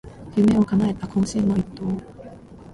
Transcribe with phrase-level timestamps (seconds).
[0.35, 1.83] 夢をかなえた懇親の一投